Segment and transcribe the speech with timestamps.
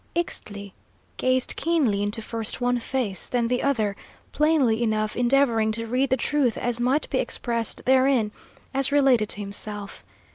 [0.15, 0.73] Ixtli
[1.17, 3.95] gazed keenly into first one face, then the other,
[4.31, 8.31] plainly enough endeavouring to read the truth as might be expressed therein,
[8.73, 10.03] as related to himself.